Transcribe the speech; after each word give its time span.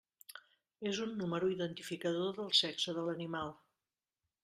És 0.91 1.01
un 1.03 1.11
número 1.19 1.51
identificador 1.57 2.35
del 2.41 2.53
sexe 2.65 2.97
de 2.99 3.07
l'animal. 3.11 3.57